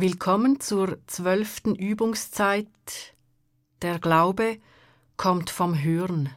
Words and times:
Willkommen 0.00 0.60
zur 0.60 0.96
zwölften 1.08 1.74
Übungszeit. 1.74 2.68
Der 3.82 3.98
Glaube 3.98 4.60
kommt 5.16 5.50
vom 5.50 5.76
Hören. 5.76 6.30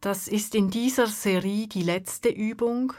Das 0.00 0.26
ist 0.26 0.54
in 0.54 0.70
dieser 0.70 1.06
Serie 1.06 1.68
die 1.68 1.82
letzte 1.82 2.30
Übung. 2.30 2.94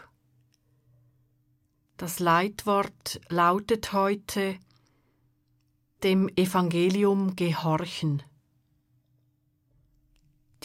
Das 1.98 2.20
Leitwort 2.20 3.20
lautet 3.30 3.94
heute 3.94 4.60
dem 6.04 6.30
Evangelium 6.36 7.36
gehorchen. 7.36 8.22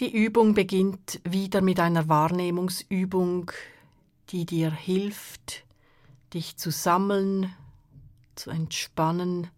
Die 0.01 0.15
Übung 0.15 0.53
beginnt 0.53 1.19
wieder 1.27 1.63
mit 1.63 1.81
einer 1.81 2.11
Wahrnehmungsübung, 2.11 3.51
die 4.29 4.45
dir 4.45 4.71
hilft, 4.71 5.65
dich 6.35 6.57
zu 6.57 6.71
sammeln, 6.71 7.55
zu 8.35 8.51
entspannen, 8.51 9.49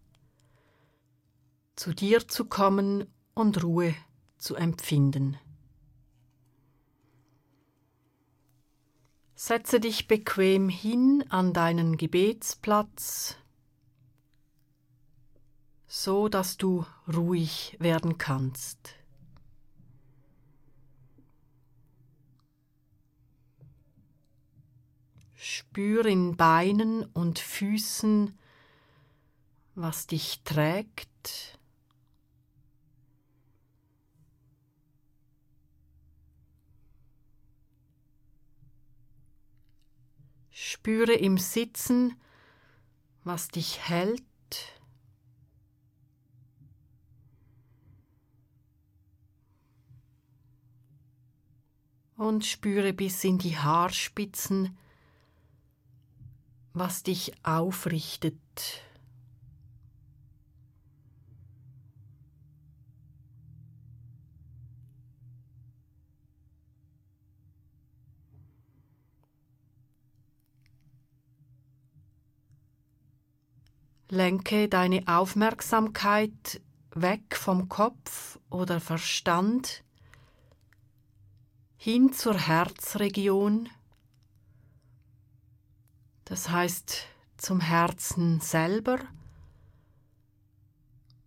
zu 1.75 1.93
dir 1.93 2.27
zu 2.27 2.45
kommen 2.45 3.07
und 3.33 3.63
Ruhe 3.63 3.93
zu 4.37 4.55
empfinden. 4.55 5.37
Setze 9.35 9.79
dich 9.79 10.07
bequem 10.07 10.69
hin 10.69 11.23
an 11.29 11.53
deinen 11.53 11.97
Gebetsplatz, 11.97 13.37
so 15.85 16.27
dass 16.27 16.57
du 16.57 16.85
ruhig 17.07 17.77
werden 17.79 18.17
kannst. 18.17 18.96
Spür 25.39 26.07
in 26.07 26.35
Beinen 26.35 27.05
und 27.13 27.37
Füßen, 27.37 28.35
was 29.75 30.07
dich 30.07 30.41
trägt. 30.43 31.59
Spüre 40.49 41.13
im 41.13 41.37
Sitzen, 41.37 42.19
was 43.23 43.49
dich 43.49 43.87
hält. 43.87 44.23
Und 52.15 52.43
spüre 52.43 52.91
bis 52.93 53.23
in 53.23 53.37
die 53.37 53.55
Haarspitzen, 53.55 54.75
was 56.79 57.03
dich 57.03 57.33
aufrichtet. 57.43 58.35
Lenke 74.09 74.69
deine 74.69 75.03
Aufmerksamkeit 75.05 76.61
weg 76.91 77.35
vom 77.35 77.67
Kopf 77.67 78.39
oder 78.49 78.79
Verstand 78.79 79.83
hin 81.77 82.13
zur 82.13 82.37
Herzregion 82.37 83.69
das 86.29 86.49
heißt 86.49 87.05
zum 87.37 87.61
Herzen 87.61 88.41
selber 88.41 88.99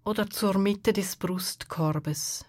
oder 0.04 0.28
zur 0.28 0.58
Mitte 0.58 0.92
des 0.92 1.16
Brustkorbes. 1.16 2.44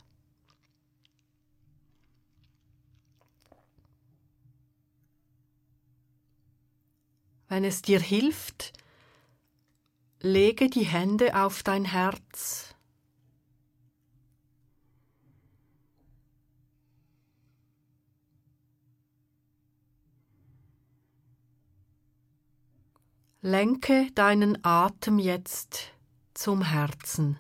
Wenn 7.47 7.63
es 7.63 7.81
dir 7.81 7.99
hilft, 7.99 8.73
lege 10.19 10.69
die 10.69 10.85
Hände 10.85 11.35
auf 11.35 11.63
dein 11.63 11.85
Herz 11.85 12.75
Lenke 23.43 24.11
deinen 24.11 24.63
Atem 24.63 25.17
jetzt 25.17 25.93
zum 26.35 26.61
Herzen. 26.61 27.39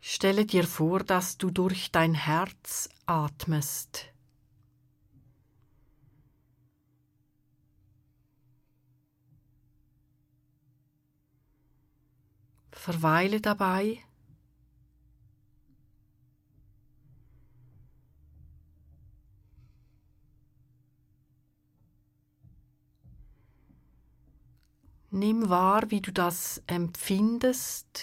Stelle 0.00 0.46
dir 0.46 0.62
vor, 0.62 1.02
dass 1.02 1.38
du 1.38 1.50
durch 1.50 1.90
dein 1.90 2.14
Herz 2.14 2.88
atmest. 3.06 4.12
Verweile 12.70 13.40
dabei 13.40 13.98
Nimm 25.14 25.50
wahr, 25.50 25.90
wie 25.90 26.00
du 26.00 26.10
das 26.10 26.62
empfindest. 26.66 28.00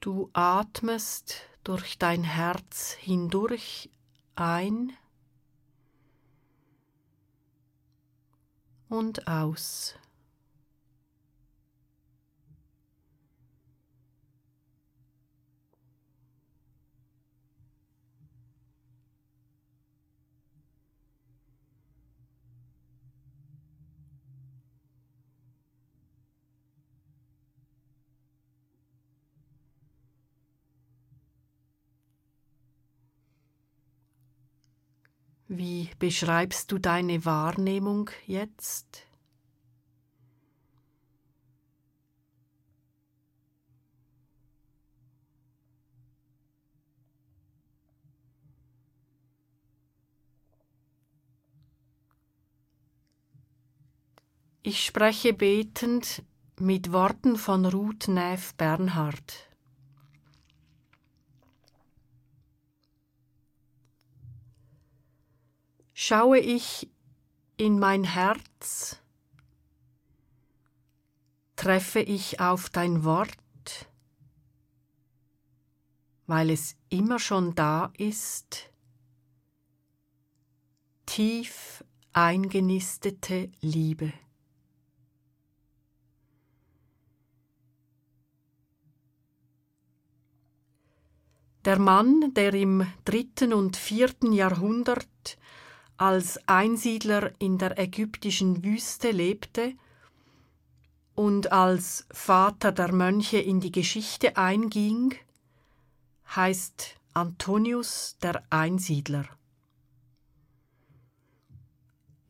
Du 0.00 0.28
atmest 0.34 1.46
durch 1.64 1.96
dein 1.96 2.24
Herz 2.24 2.92
hindurch 3.00 3.88
ein 4.34 4.92
und 8.90 9.28
aus. 9.28 9.99
Wie 35.52 35.90
beschreibst 35.98 36.70
du 36.70 36.78
deine 36.78 37.24
Wahrnehmung 37.24 38.08
jetzt? 38.24 39.04
Ich 54.62 54.84
spreche 54.84 55.32
betend 55.32 56.22
mit 56.60 56.92
Worten 56.92 57.34
von 57.34 57.66
Ruth 57.66 58.06
Neff 58.06 58.54
Bernhard. 58.54 59.49
Schaue 66.02 66.38
ich 66.38 66.88
in 67.58 67.78
mein 67.78 68.04
Herz, 68.04 68.96
treffe 71.56 72.00
ich 72.00 72.40
auf 72.40 72.70
dein 72.70 73.04
Wort, 73.04 73.86
weil 76.26 76.48
es 76.48 76.74
immer 76.88 77.18
schon 77.18 77.54
da 77.54 77.92
ist, 77.98 78.72
tief 81.04 81.84
eingenistete 82.14 83.52
Liebe. 83.60 84.10
Der 91.66 91.78
Mann, 91.78 92.32
der 92.32 92.54
im 92.54 92.90
dritten 93.04 93.52
und 93.52 93.76
vierten 93.76 94.32
Jahrhundert 94.32 95.36
als 96.00 96.40
Einsiedler 96.48 97.30
in 97.40 97.58
der 97.58 97.78
ägyptischen 97.78 98.64
Wüste 98.64 99.10
lebte 99.10 99.74
und 101.14 101.52
als 101.52 102.06
Vater 102.10 102.72
der 102.72 102.90
Mönche 102.90 103.36
in 103.36 103.60
die 103.60 103.70
Geschichte 103.70 104.38
einging, 104.38 105.14
heißt 106.34 106.96
Antonius 107.12 108.16
der 108.22 108.42
Einsiedler. 108.48 109.28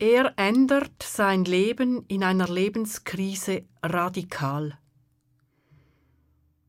Er 0.01 0.37
ändert 0.37 1.05
sein 1.05 1.45
Leben 1.45 2.05
in 2.09 2.25
einer 2.25 2.49
Lebenskrise 2.49 3.67
radikal. 3.85 4.77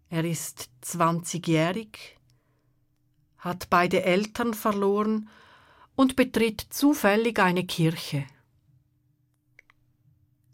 Er 0.09 0.23
ist 0.23 0.69
20-jährig, 0.83 2.19
hat 3.39 3.71
beide 3.71 4.03
Eltern 4.03 4.53
verloren 4.53 5.27
und 6.01 6.15
betritt 6.15 6.65
zufällig 6.71 7.37
eine 7.37 7.63
Kirche. 7.63 8.25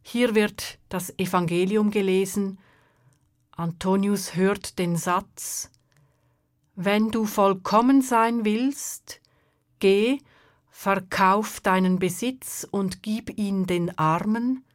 Hier 0.01 0.35
wird 0.35 0.77
das 0.89 1.17
Evangelium 1.17 1.89
gelesen. 1.89 2.59
Antonius 3.51 4.35
hört 4.35 4.77
den 4.77 4.97
Satz 4.97 5.71
Wenn 6.75 7.11
du 7.11 7.25
vollkommen 7.25 8.01
sein 8.01 8.43
willst, 8.43 9.21
geh, 9.79 10.17
verkauf 10.69 11.61
deinen 11.61 11.97
Besitz 11.97 12.67
und 12.69 13.01
gib 13.01 13.37
ihn 13.37 13.67
den 13.67 13.97
Armen, 13.97 14.65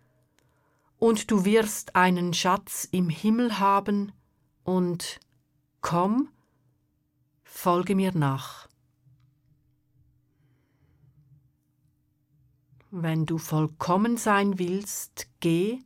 und 0.99 1.31
du 1.31 1.45
wirst 1.45 1.97
einen 1.97 2.33
Schatz 2.33 2.89
im 2.91 3.11
Himmel 3.11 3.59
haben, 3.59 4.13
und 4.65 5.21
komm, 5.83 6.31
folge 7.45 7.95
mir 7.95 8.17
nach. 8.17 8.72
Wenn 12.95 13.25
du 13.25 13.39
vollkommen 13.39 14.19
sein 14.19 14.59
willst, 14.59 15.27
geh, 15.41 15.79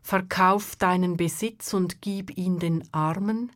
verkauf 0.00 0.76
deinen 0.76 1.16
Besitz 1.16 1.74
und 1.74 2.00
gib 2.02 2.38
ihn 2.38 2.60
den 2.60 2.88
Armen, 2.94 3.50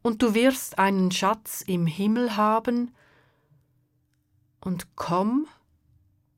und 0.00 0.22
du 0.22 0.32
wirst 0.32 0.78
einen 0.78 1.10
Schatz 1.10 1.60
im 1.60 1.86
Himmel 1.86 2.38
haben, 2.38 2.94
und 4.62 4.96
komm, 4.96 5.46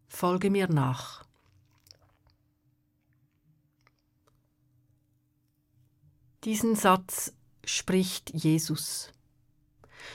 folge 0.08 0.50
mir 0.50 0.66
nach. 0.66 1.25
Diesen 6.43 6.75
Satz 6.75 7.32
spricht 7.64 8.34
Jesus. 8.34 9.13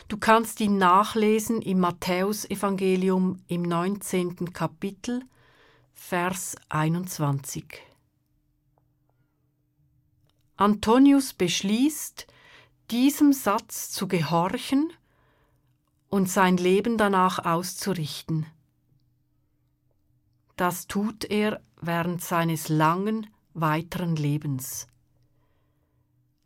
Du 0.07 0.17
kannst 0.17 0.59
ihn 0.61 0.77
nachlesen 0.77 1.61
im 1.61 1.79
Matthäusevangelium 1.79 3.41
im 3.47 3.61
19. 3.63 4.53
Kapitel, 4.53 5.23
Vers 5.93 6.55
21. 6.69 7.65
Antonius 10.55 11.33
beschließt, 11.33 12.27
diesem 12.91 13.33
Satz 13.33 13.91
zu 13.91 14.07
gehorchen 14.07 14.91
und 16.09 16.29
sein 16.29 16.57
Leben 16.57 16.97
danach 16.97 17.45
auszurichten. 17.45 18.45
Das 20.55 20.87
tut 20.87 21.23
er 21.25 21.61
während 21.79 22.21
seines 22.21 22.67
langen 22.67 23.27
weiteren 23.53 24.15
Lebens. 24.15 24.87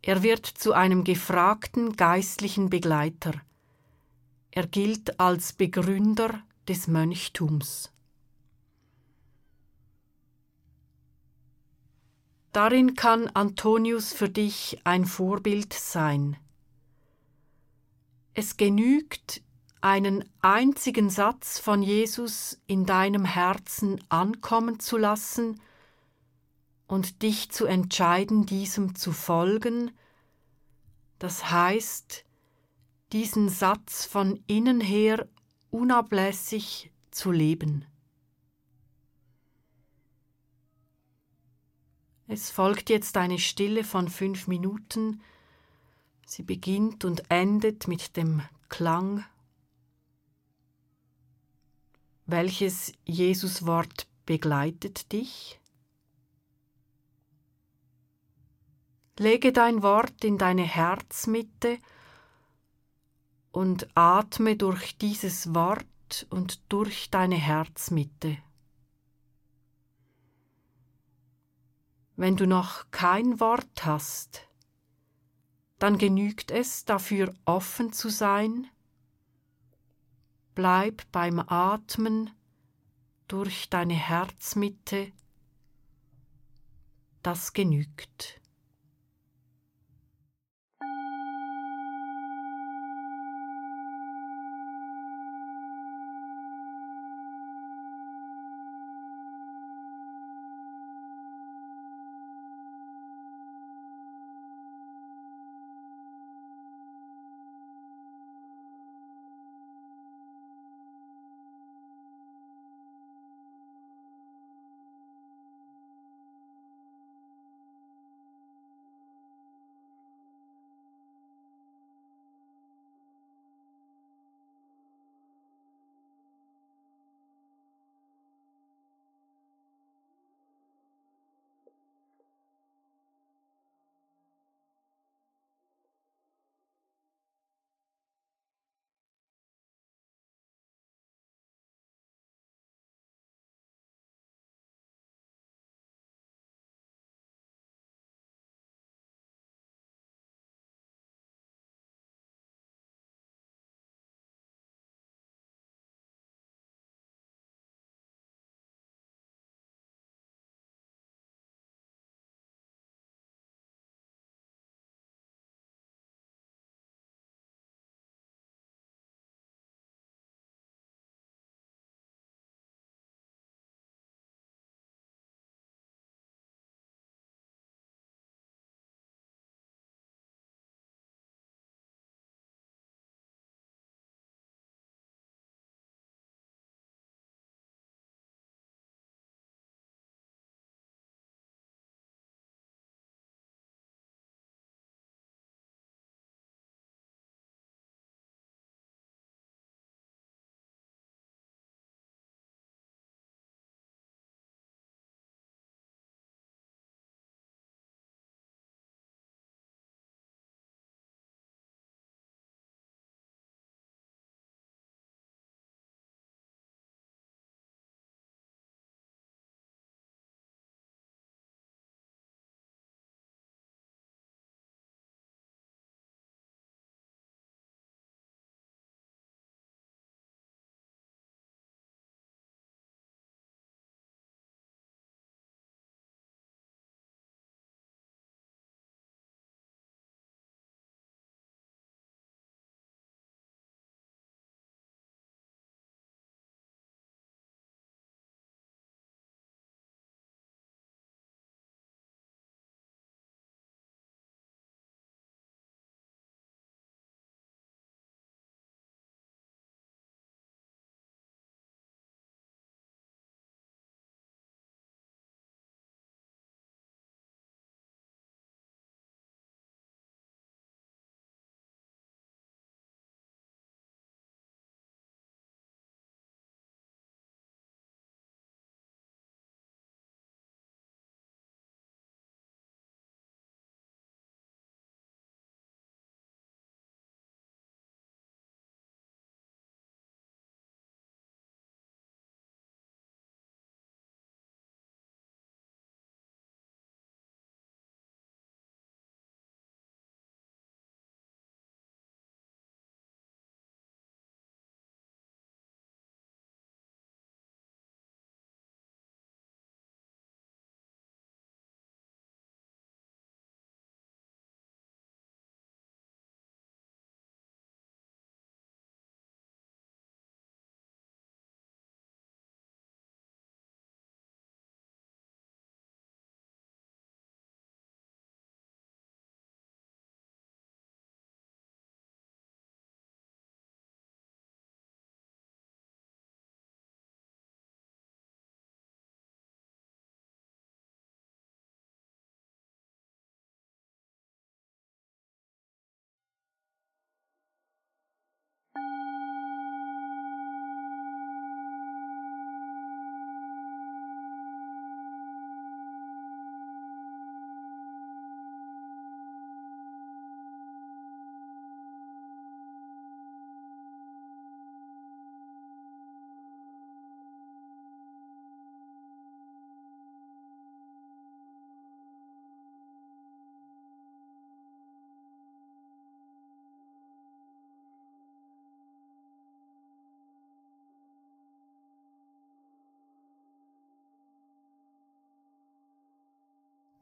Er 0.06 0.22
wird 0.22 0.44
zu 0.44 0.74
einem 0.74 1.02
gefragten 1.02 1.96
geistlichen 1.96 2.68
Begleiter. 2.68 3.40
Er 4.50 4.66
gilt 4.66 5.18
als 5.18 5.54
Begründer 5.54 6.42
des 6.68 6.88
Mönchtums. 6.88 7.90
Darin 12.52 12.96
kann 12.96 13.28
Antonius 13.28 14.12
für 14.12 14.28
dich 14.28 14.78
ein 14.84 15.06
Vorbild 15.06 15.72
sein. 15.72 16.36
Es 18.34 18.58
genügt, 18.58 19.40
einen 19.80 20.30
einzigen 20.42 21.08
Satz 21.08 21.58
von 21.58 21.82
Jesus 21.82 22.60
in 22.66 22.84
deinem 22.84 23.24
Herzen 23.24 24.04
ankommen 24.10 24.80
zu 24.80 24.98
lassen 24.98 25.62
und 26.86 27.22
dich 27.22 27.50
zu 27.50 27.66
entscheiden, 27.66 28.46
diesem 28.46 28.94
zu 28.94 29.12
folgen, 29.12 29.90
das 31.18 31.50
heißt, 31.50 32.24
diesen 33.12 33.48
Satz 33.48 34.04
von 34.04 34.42
innen 34.46 34.80
her 34.80 35.28
unablässig 35.70 36.90
zu 37.10 37.30
leben. 37.30 37.86
Es 42.26 42.50
folgt 42.50 42.90
jetzt 42.90 43.16
eine 43.16 43.38
Stille 43.38 43.84
von 43.84 44.08
fünf 44.08 44.48
Minuten. 44.48 45.22
Sie 46.26 46.42
beginnt 46.42 47.04
und 47.04 47.30
endet 47.30 47.86
mit 47.86 48.16
dem 48.16 48.42
Klang 48.68 49.24
welches 52.26 52.92
Jesuswort 53.04 54.06
begleitet 54.24 55.12
dich? 55.12 55.60
Lege 59.18 59.52
dein 59.52 59.82
Wort 59.82 60.24
in 60.24 60.38
deine 60.38 60.62
Herzmitte 60.62 61.78
und 63.52 63.88
atme 63.96 64.56
durch 64.56 64.98
dieses 64.98 65.54
Wort 65.54 66.26
und 66.30 66.60
durch 66.72 67.10
deine 67.10 67.36
Herzmitte. 67.36 68.38
Wenn 72.16 72.36
du 72.36 72.46
noch 72.46 72.90
kein 72.90 73.40
Wort 73.40 73.84
hast, 73.84 74.48
dann 75.78 75.98
genügt 75.98 76.50
es 76.50 76.84
dafür 76.84 77.34
offen 77.44 77.92
zu 77.92 78.08
sein 78.08 78.68
Bleib 80.54 81.02
beim 81.10 81.40
Atmen 81.40 82.30
durch 83.26 83.68
deine 83.70 83.94
Herzmitte, 83.94 85.10
das 87.24 87.52
genügt. 87.52 88.40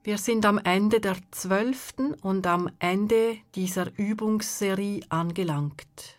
Wir 0.05 0.19
sind 0.19 0.45
am 0.47 0.59
Ende 0.59 1.01
der 1.01 1.17
zwölften 1.31 2.15
und 2.15 2.45
am 2.49 2.69
Ende 2.81 3.39
dieser 3.55 3.97
Übungsserie 3.97 5.05
angelangt. 5.11 6.19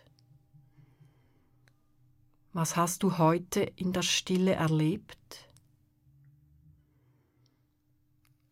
Was 2.54 2.76
hast 2.76 3.02
du 3.02 3.18
heute 3.18 3.60
in 3.60 3.92
der 3.92 4.00
Stille 4.00 4.52
erlebt? 4.52 5.18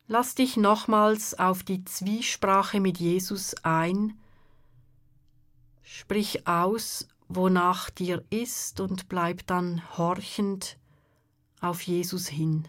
Lass 0.07 0.35
dich 0.35 0.59
nochmals 0.59 1.39
auf 1.39 1.63
die 1.63 1.83
Zwiesprache 1.87 2.81
mit 2.81 2.99
Jesus 2.99 3.55
ein, 3.63 4.19
sprich 5.83 6.47
aus, 6.47 7.09
wonach 7.29 7.89
dir 7.89 8.23
ist 8.29 8.81
und 8.81 9.09
bleib 9.09 9.47
dann 9.47 9.97
horchend 9.97 10.77
auf 11.63 11.81
Jesus 11.81 12.29
hin. 12.29 12.69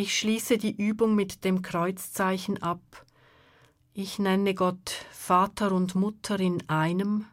Ich 0.00 0.16
schließe 0.16 0.58
die 0.58 0.76
Übung 0.76 1.16
mit 1.16 1.44
dem 1.44 1.60
Kreuzzeichen 1.60 2.62
ab. 2.62 3.04
Ich 3.94 4.20
nenne 4.20 4.54
Gott 4.54 4.90
Vater 5.10 5.72
und 5.72 5.96
Mutter 5.96 6.38
in 6.38 6.68
einem. 6.68 7.24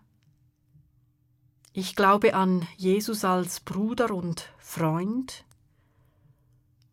Ich 1.74 1.96
glaube 1.96 2.34
an 2.34 2.68
Jesus 2.76 3.24
als 3.24 3.60
Bruder 3.60 4.10
und 4.10 4.52
Freund. 4.58 5.46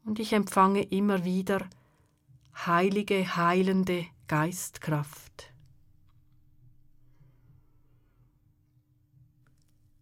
Und 0.04 0.18
ich 0.18 0.34
empfange 0.34 0.82
immer 0.82 1.24
wieder 1.24 1.66
heilige, 2.54 3.34
heilende 3.34 4.04
Geistkraft. 4.28 5.54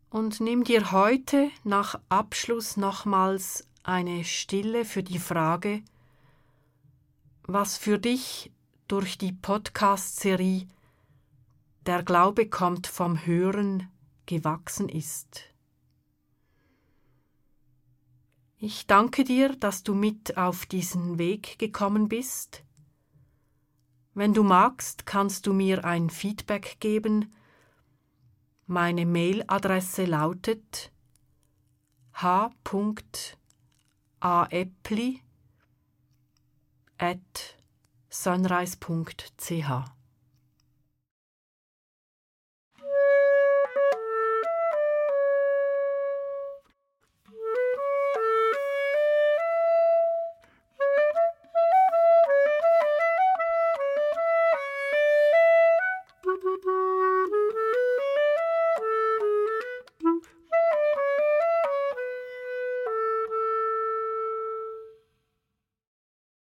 Und 0.08 0.40
nimm 0.40 0.64
dir 0.64 0.90
heute 0.90 1.52
nach 1.62 2.00
Abschluss 2.08 2.76
nochmals 2.76 3.69
eine 3.82 4.25
Stille 4.25 4.84
für 4.84 5.02
die 5.02 5.18
Frage, 5.18 5.82
was 7.42 7.78
für 7.78 7.99
dich 7.99 8.52
durch 8.88 9.18
die 9.18 9.32
Podcast-Serie 9.32 10.66
Der 11.87 12.02
Glaube 12.02 12.49
kommt 12.49 12.87
vom 12.87 13.25
Hören 13.25 13.88
gewachsen 14.26 14.88
ist. 14.88 15.42
Ich 18.58 18.87
danke 18.87 19.25
dir, 19.25 19.56
dass 19.56 19.82
du 19.82 19.94
mit 19.94 20.37
auf 20.37 20.66
diesen 20.66 21.18
Weg 21.18 21.58
gekommen 21.58 22.08
bist. 22.08 22.62
Wenn 24.12 24.34
du 24.34 24.42
magst, 24.42 25.06
kannst 25.06 25.46
du 25.46 25.54
mir 25.54 25.84
ein 25.84 26.10
Feedback 26.10 26.76
geben. 26.78 27.32
Meine 28.66 29.06
Mailadresse 29.06 30.04
lautet 30.04 30.92
h 32.12 32.50
aepli 34.20 35.22
at 36.98 37.56
sunrise.ch 38.10 39.70